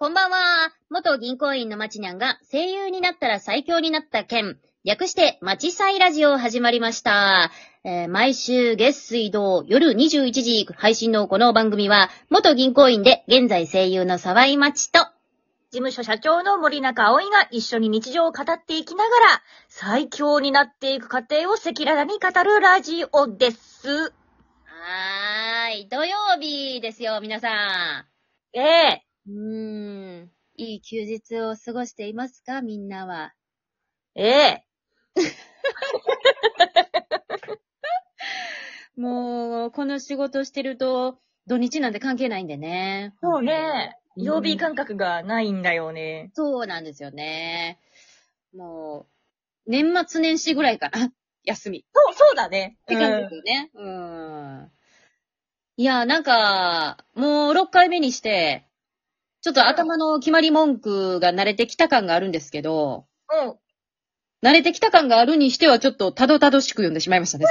[0.00, 0.70] こんばんは。
[0.90, 7.50] 元銀行員のまちにゃんが声優になったら最強になった件、略して、まちさいラジオ始まりました。
[7.82, 15.08] えー毎週月水道夜21時配信のこの番組は、元銀行員で現在声優の沢井まちと、事
[15.72, 23.88] 務所社長の森中葵が一緒に日常を語っていきながら、最強になっていく過程を赤裸々に語るラジオです。
[23.88, 27.48] はーい、土曜日ですよ、皆さ
[28.52, 29.07] ええん。
[29.28, 33.34] うーん、いい休日を過ごしていますか、みんなは。
[34.14, 34.64] ええ
[38.96, 43.14] もう、この仕事してると、土日なんて関係ないんでね。
[43.22, 43.92] そうね。
[43.94, 46.32] うん曜日感覚がないんだよね。
[46.34, 47.78] そうなんですよね。
[48.52, 49.06] も
[49.66, 51.12] う、年末年始ぐらいかな。
[51.44, 51.78] 休み。
[51.78, 52.76] っそう、そうだね。
[52.88, 53.70] て感じですよね。
[53.74, 54.72] うん。
[55.76, 58.67] いや、なんか、もう6回目にして、
[59.40, 63.48] ちょっと頭の決まり文句が慣れてきた感があるんですけど、うん。
[63.48, 63.56] うん。
[64.42, 67.46] 慣れてきた感があるにしてはちょっとたどたどしく読んでしまいましたね。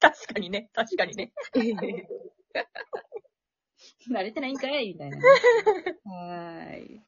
[0.00, 0.70] 確かにね。
[0.72, 1.32] 確かにね。
[3.98, 5.22] き 慣れてないんかいみたいなね。
[6.04, 6.98] はーい。
[6.98, 7.00] っ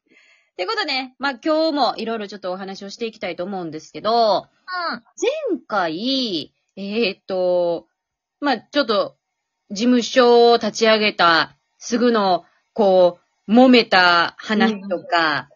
[0.57, 4.47] てことで、まあ、今日もいろいろちょっとお話をしていきたいと思うんですけど、
[5.49, 7.87] 前回、えーっと、
[8.41, 9.15] まあ、ちょっと、
[9.71, 15.49] 事務所を立ち上げた、すぐの、こう、揉めた話とか、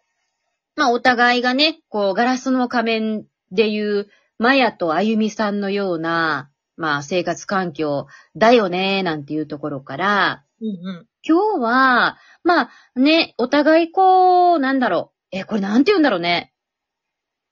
[0.75, 10.67] まあ、お互いがね、こう、ガラスの仮面でいう、マヤとあゆみさんのような、まあ、生活環境だよね、なんていうところから、うん。
[10.67, 11.07] うん。
[11.25, 12.69] 今日は、まあ
[12.99, 15.37] ね、お互いこう、なんだろう。
[15.37, 16.53] え、これなんて言うんだろうね。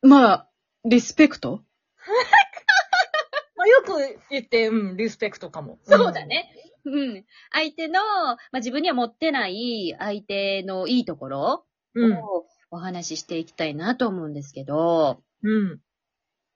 [0.02, 0.50] まあ、
[0.84, 1.62] リスペクト？
[3.56, 5.78] まあ、よく言って、うん、リスペクトかも。
[5.84, 6.26] そうだ。
[6.26, 6.52] ね。
[6.86, 7.26] うん。
[7.52, 12.14] 相手の、まあ自分には持ってない相手のいいところうん。
[12.18, 15.80] をお話ししていきたいなと思うんですけど、うん。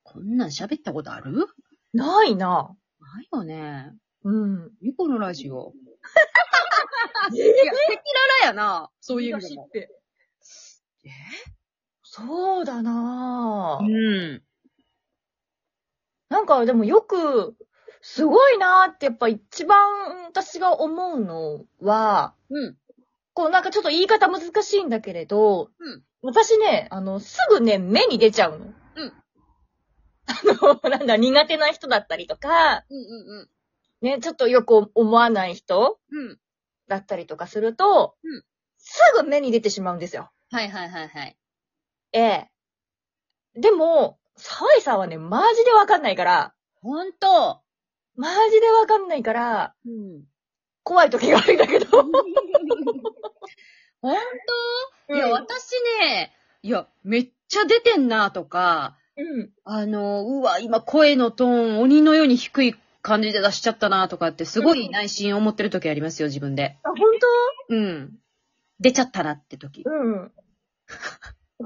[0.03, 1.47] こんなん喋ったことある？
[1.93, 2.75] ないな。
[2.99, 3.93] ないよね。
[4.23, 4.71] うん。
[4.81, 5.73] ニコのラジオ。
[7.33, 8.91] いえや、赤裸々やな。
[8.99, 9.65] そういう意味でも。
[9.65, 9.89] って。
[12.03, 13.87] そうだなぁう
[14.37, 14.43] ん。
[16.29, 17.55] なんかでもよく、
[18.07, 22.77] すごいなーってやっぱ一番私が思うのは、うん。
[23.33, 28.65] こうなんかちょっと言い方難しいんだけれど、うん私ね、あの、すぐね、目に出ちゃうの。
[28.65, 29.13] うん。
[30.25, 33.49] あの、なんだ、苦手な人だったりとか、うんうん
[34.01, 36.29] ね、ちょっとよく思わない人うん。
[36.29, 36.39] うん。
[36.87, 38.43] だったりとかすると、うん
[38.77, 40.29] すぐ目に出てしまうんですよ。
[40.51, 41.37] はいはいはいはい。
[42.11, 42.51] ええ。
[43.55, 47.64] でも、沢井さんはね、マジでわかんないから、ほんと。
[48.15, 50.23] マジでわかんないから、うん。
[50.83, 51.85] 怖い時があるんだけど。
[54.01, 54.15] ほん
[55.01, 55.71] といや、私
[56.01, 59.49] ね、いや、めっちゃ出てんなとか、うん。
[59.63, 66.77] あの、うわ、今声のトーン鬼のように低い感じで出しちゃったなとかってすごい内心思ってる時ありますよ、自分で。
[66.83, 66.97] あ、本
[67.69, 68.13] うん。
[68.79, 69.83] 出ちゃったなって時。
[69.83, 70.31] 当うん。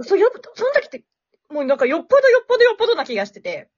[0.03, 1.03] そう、よっその時って、
[1.49, 3.69] もうなんかよっぽどよっぽどよっぽどな気がしてて。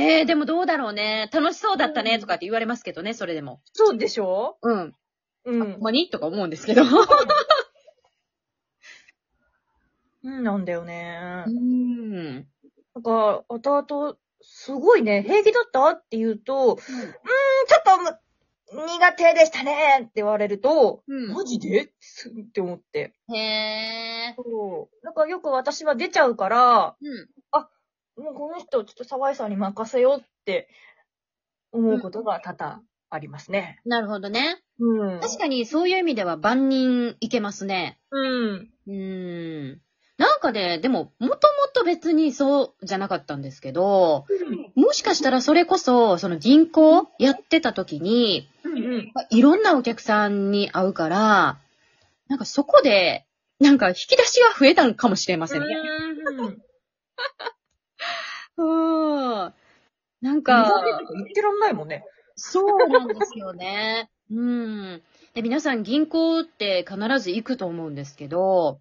[0.00, 1.28] えー、でもどうだろうね。
[1.32, 3.60] 楽しそうだったねとかって言われますけどね、それでも。
[3.72, 4.56] そうでしょ？
[4.62, 4.94] うん。
[5.44, 5.72] うん。
[5.72, 6.08] ほんまに？
[6.10, 6.82] とか思うんですけど。
[10.24, 11.50] うんなんだよねう。
[11.50, 12.34] ん。
[12.34, 12.40] な
[13.00, 15.88] んか、後々、すごいね、平気だった？
[15.90, 16.84] って言うと、うーん、ちょ
[17.78, 18.18] っとむ、
[18.98, 21.32] 苦手でしたねって言われると、うん。
[21.32, 21.92] マジで？
[22.00, 23.14] すって思って。
[23.32, 24.42] へー。
[24.42, 25.04] そう。
[25.04, 27.28] なんかよく私は出ちゃうから、うん。
[28.18, 30.68] もうこの人、ちょっと沢井さんに任せようって
[31.72, 33.80] 思うことが多々ありますね。
[33.84, 34.60] なるほどね。
[34.80, 37.98] うん確かにそういう意味では万人いけますね。
[38.10, 38.70] うん。
[38.86, 39.80] うーん。
[40.18, 41.38] なんかね、でも、もとも
[41.72, 44.26] と別にそうじゃなかったんですけど、
[44.74, 49.12] もしかしたらそれこそ、その銀行やってた時に、うんうん。
[49.14, 51.58] まあいろんなお客さんに会うから、
[52.28, 53.26] なんかそこで、
[53.60, 55.74] なんか引き出しが増えたんかもしれませんね。
[55.74, 56.62] ん。
[60.20, 60.82] なんか、か、
[61.14, 62.04] 言ってらんないもんね。
[62.36, 64.10] そうなんですよね。
[64.30, 65.02] うん。
[65.34, 68.80] で、皆さん銀行って必ず行くと思うんですけど、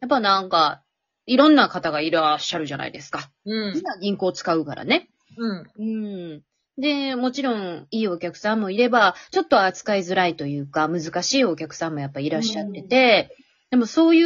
[0.00, 0.82] やっぱなんか、
[1.26, 3.30] いろんな方がいらっしゃるじゃないですか。
[3.44, 3.74] うん。
[3.74, 5.08] みんな銀行使うからね。
[5.36, 5.66] うん。
[5.76, 6.42] うん。
[6.78, 13.36] で、もちろん、いいお客さんもいれば、ちょっと扱いづらいというか、難しいお客さんもやっぱいらっしゃってて、
[13.70, 14.22] でもそうい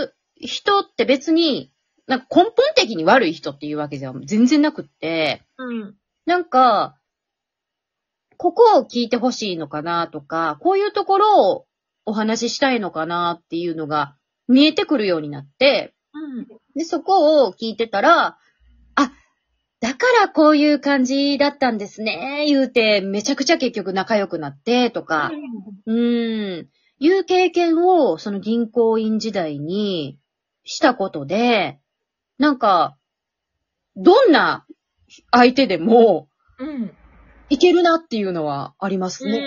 [0.00, 1.71] う人って別に、
[2.12, 5.94] なんか根本的に悪い人っていうわけでは全然なくって、うん。
[6.26, 6.98] なんか、
[8.36, 11.66] ここを聞いてほしいのかなとか、こういうところを
[12.04, 14.14] お話ししたいのかなっていうのが
[14.46, 16.46] 見えてくるようになって、うん。
[16.74, 18.36] で、そこを聞いてたら、
[18.94, 19.12] あ、
[19.80, 25.30] だからこういう感じだったんですね、言うて、めちゃくちゃ結局仲良くなって、とか、
[25.86, 26.68] うーん、
[26.98, 30.18] いう経験を、その銀行員時代に
[30.64, 31.78] したことで、
[32.42, 32.98] なんか、
[33.94, 34.66] どんな
[35.30, 36.26] 相手でも
[36.58, 36.92] うん。
[37.50, 39.44] いけるなっていうのはありますね。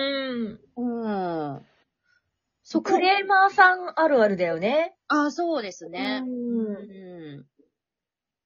[0.77, 1.03] うん。
[1.03, 1.09] う
[1.57, 1.61] ん。
[2.63, 4.95] そこク、レーマーさんあるあるだよね。
[5.09, 6.23] あ、そうですね。
[6.25, 7.45] うん。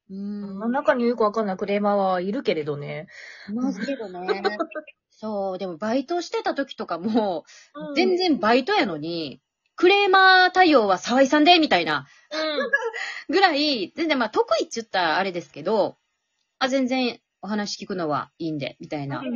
[0.10, 0.64] うん。
[0.64, 0.72] うん。
[0.72, 3.06] 中によくわかんないクレーマーはいるけれどね。
[3.50, 4.42] いますけどね。
[5.12, 7.46] そう、でもバイトしてた時とかも、
[7.96, 9.44] 全然バイトやのに、
[9.80, 12.06] クレーマー対応は沢井さんで、みたいな
[13.30, 15.96] ぐらい、全然まあ得意って言ったらあれですけど、
[16.60, 19.20] あ、全然お話聞くのはいいんで、みたいな。
[19.20, 19.36] うんうん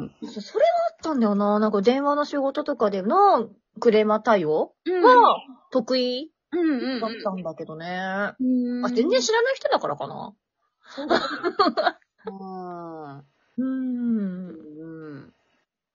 [0.06, 0.10] ん。
[0.26, 1.60] そそれはあったんだよな。
[1.60, 5.04] なんか電話の仕事とかでのクレーマー対応うん。
[5.04, 5.36] は
[5.70, 7.86] 得意だったんだけどね。
[7.86, 8.82] あ、うん。
[8.96, 10.34] 全然知らない人だからかな。
[12.26, 13.18] うん。
[13.18, 13.24] う。
[13.58, 15.34] うんん。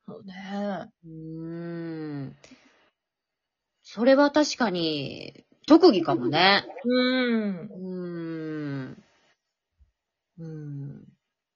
[0.07, 0.89] そうね。
[1.05, 1.88] うん。
[3.91, 6.63] それは確かに、特技かもね。
[6.85, 7.57] うん。
[7.57, 7.87] うー
[8.91, 9.03] ん。
[10.37, 11.03] うん。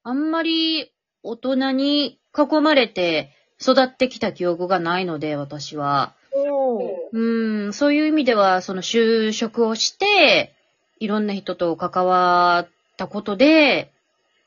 [0.02, 0.92] あんまり
[1.22, 3.30] 大人に囲まれて
[3.62, 6.16] 育ってきた記憶がないので、私は。
[6.32, 10.56] おーうん、そういう意味では、その就職をして、
[11.00, 13.92] いろんな人と関わったことで、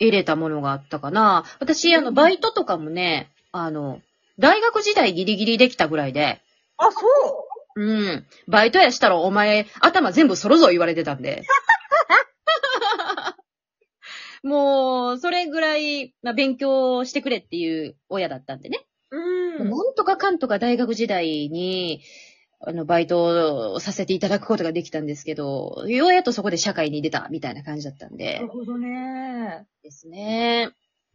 [0.01, 1.45] 得れたものがあったかな。
[1.61, 4.01] 私、あの、バイトとかもね、あの、
[4.41, 6.41] 大学時代ギリギリできたぐらいで、
[6.79, 7.46] あ、そ
[7.77, 8.27] ううん。
[8.49, 11.43] バイトやしたらお前、頭全部そろぞ言われてたんで。
[14.43, 18.87] もう、それぐらい、まあ、勉強してくれっていう親だったんでね。
[19.11, 19.71] うん。
[19.71, 22.03] なんとかかんとか大学時代に、
[22.61, 28.49] あの、バイトをさせていただくことができたんですけど、ようやっとそこで社会に出たみたいな感じだったんなでる。
[28.49, 29.67] ほどね。
[29.83, 30.71] ですね。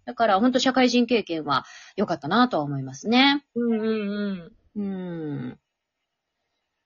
[0.05, 1.65] だから、本当社会人経験は
[1.95, 3.43] 良かったなとは思いますね。
[3.55, 4.51] うんうんうん。
[4.75, 4.83] う
[5.49, 5.59] ん。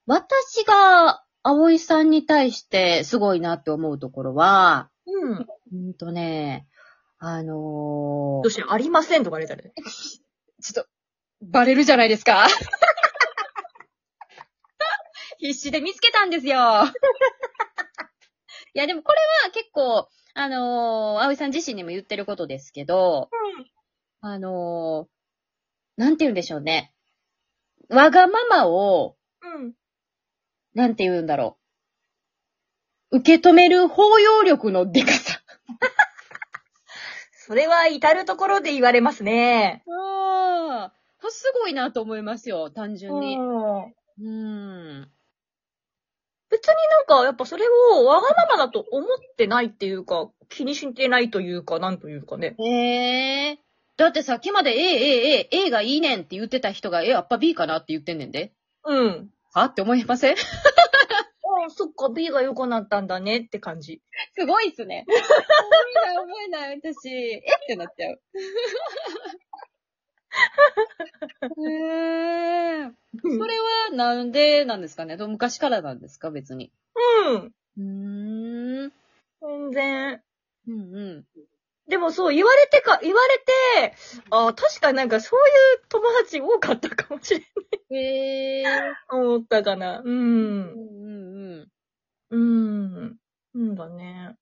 [0.08, 5.48] 私が、葵さんに対してすごいなって思うところは、うん。
[5.74, 6.68] うんとね、
[7.20, 9.70] あのどうしてありませんとか言われたら。
[9.72, 10.88] ちょっと、
[11.44, 12.48] バレるじゃないですか。
[15.38, 16.56] 必死で見つけたんですよ。
[18.74, 23.30] いや、でもこれは結構、あのー、葵さん自身にも言ってることですけど、
[24.22, 26.94] あのー、なんて言うんでしょうね。
[27.90, 29.15] わがままを、うん。
[30.76, 31.58] なんて言うんだろ
[33.12, 33.18] う。
[33.18, 35.42] 受け止める包容力のでかさ。
[37.48, 39.84] それは至るところで言われますね。
[39.88, 43.38] ああ、すごいなと思いますよ、単純に。
[43.38, 45.12] うんうん。
[46.50, 49.08] 別になんか、やっぱそれをわがままだと思っ
[49.38, 52.56] てないっていうか、気にしてないというか、なんというかね。
[52.60, 53.60] へえ。
[53.98, 58.54] だってさっきまで A、A、A、A がいいねんって言ってた人が、え、やっぱ B かなって言ってんねんで。
[58.86, 59.30] うん。
[59.56, 60.36] はって思いません？
[60.38, 64.02] すああ、そっか、B が良くなったんだねって感じ。
[64.46, 65.06] ごいっすね。
[65.08, 67.10] 思えない思えない、私。
[67.10, 68.22] えってなっちゃう。
[71.68, 72.92] へえ。
[73.22, 75.16] それはなんでなんですかね？
[75.18, 76.32] 昔からなんですか？
[76.32, 76.72] 別に。
[77.28, 77.54] うん。
[77.78, 78.94] うーん。
[79.42, 80.22] 全然。
[80.68, 81.26] うんうん。
[81.88, 83.96] でもそう、言われてか、言われて、
[84.32, 85.52] ああ、確かになんかそうい
[85.82, 88.00] う友達多かったかもしれない。
[88.00, 88.66] へえ。
[89.12, 90.00] 思ったかな。
[90.00, 90.04] う。
[90.04, 90.74] うんん
[92.32, 93.18] うんうん。
[93.54, 94.36] うんだね。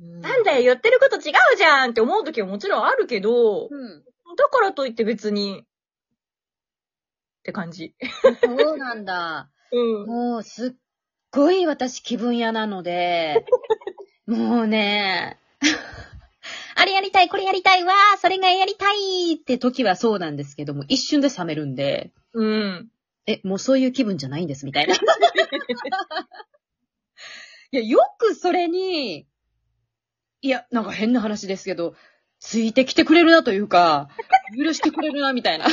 [0.00, 0.20] うん。
[0.20, 4.02] なんだよ、言ってること違うじゃんって思う時はもちろんあるけど、うん。
[4.36, 7.94] だからといって別に、って感じ。
[8.44, 9.50] そうなんだ。
[9.72, 10.06] うん。
[10.06, 10.72] もう、すっ
[11.30, 13.46] ごい私気分屋なので、
[14.26, 15.40] もうね、
[16.82, 22.88] あれやりたい、これやりたい、わー、それがやりたいって時はそうなんですけども、一瞬で冷めるんで、うん。
[23.24, 24.96] え、もうそういう気分じゃないんです、みたいな。
[27.70, 29.28] いや、よくそれに、
[30.40, 31.94] いや、なんか変な話ですけど、
[32.40, 34.08] ついてきてくれるなというか、
[34.58, 35.66] 許してくれるな、みたいな。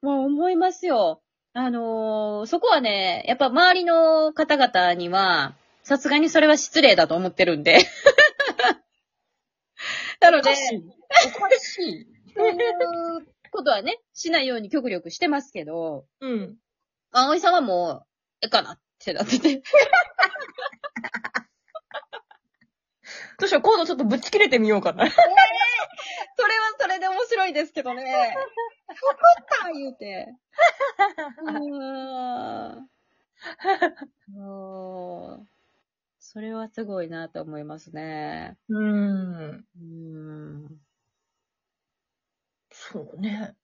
[0.00, 1.22] もう思いますよ。
[1.54, 5.56] あのーそこはね、やっぱ周りの方々には、
[5.88, 7.78] さすがにそれは失礼だと思ってるんで。
[10.20, 10.82] なので、おかしい。
[11.34, 12.06] おかしい。
[12.36, 12.56] そういう
[13.50, 16.58] ことはね、しないように極力してますけど、うん。
[17.10, 18.06] 葵さんはもう、
[18.42, 19.62] えかなってなってて。
[23.40, 25.10] どうしよう、今度ちょっとぶち切れてみようかな。
[25.10, 25.28] それは
[26.78, 28.02] それで面白いですけどね。
[28.02, 28.04] っ
[29.62, 30.34] た言うて。
[31.46, 32.90] うーん。
[34.34, 35.46] もう、
[36.30, 38.58] それはすごいなと思いますね。
[38.68, 38.82] うー
[39.56, 39.64] ん。
[39.76, 39.84] うー
[40.74, 40.78] ん。
[42.70, 43.54] そうね。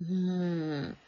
[0.00, 0.98] うーん。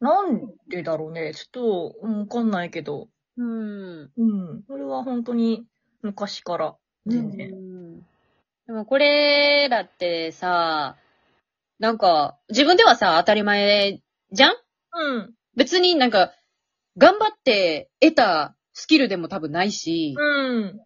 [0.00, 1.34] なんでだろうね。
[1.34, 3.08] ちょっと、うんわかんないけど。
[3.38, 4.12] うん。
[4.16, 4.24] う
[4.54, 4.62] ん。
[4.68, 5.66] これは本当に
[6.02, 7.50] 昔から全う然。
[7.98, 8.06] ん
[8.66, 10.96] でもこれらってさ、
[11.80, 14.54] なんか、自分ではさ、当たり前じゃん？
[14.94, 15.34] うん。
[15.56, 16.32] 別になんか、
[16.98, 20.80] 頑張って得たスキルでも多分ないし、うん。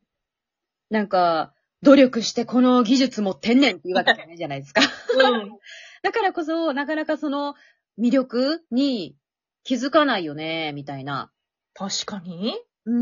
[0.90, 1.52] なんか、
[1.82, 4.80] 努力してこの技術持ってんねんっていうわけじゃないじゃないですか。
[4.82, 5.50] うん。
[6.02, 7.54] だからこそ、なかなかその
[7.98, 9.16] 魅力に
[9.62, 11.30] 気づかないよね、みたいな。
[11.74, 12.54] 確かに？
[12.86, 12.92] う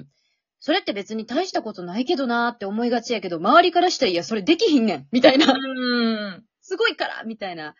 [0.00, 0.08] ん。
[0.58, 5.52] それって別に大したことないけどなーって思いがちやけど、周りからしたら、いや、それできひんねんみたいな。
[5.52, 6.44] うん。
[6.60, 7.74] すごいからみたいな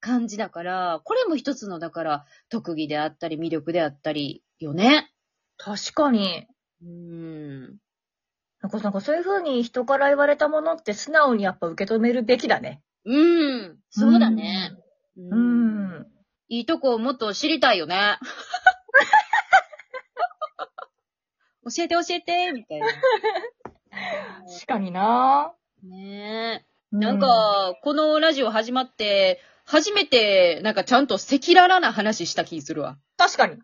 [0.00, 5.10] 感じだから、これも一つの、だから、特技であったり、魅力であったり、よね。
[5.58, 6.46] 確かに。
[6.82, 7.62] うん。
[8.60, 12.82] なんか、なんかそういう風に人から言われたものって素直にやっぱ受け止めるべきだね。
[13.04, 13.78] うん。
[13.90, 14.72] そうだね。
[15.16, 16.06] ううんん。
[16.48, 18.18] いいとこをもっと知りたいよね。
[21.64, 22.86] 教えて教えて、みたいな。
[24.56, 26.66] 確かになねえ。
[26.92, 32.96] うなん、か、このラジオ始まって、初めて、なんかちゃんと赤裸々な話した気するわ。
[33.18, 33.58] 確かに。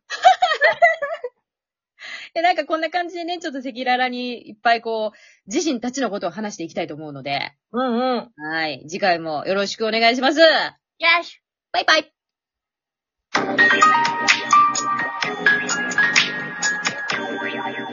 [2.35, 8.31] で、なんかこんな感じでね、ちょっと赤裸々にいっぱいこう、自身たちのことを話していきたいと思うので、うんうん。
[8.53, 8.85] はい。
[8.89, 10.41] 次回もよろしくお願いします。
[10.41, 10.47] よ
[11.23, 11.41] し
[11.73, 12.13] バイバイ。